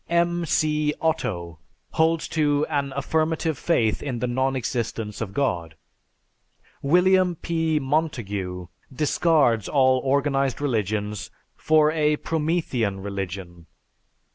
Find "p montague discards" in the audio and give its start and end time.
7.35-9.69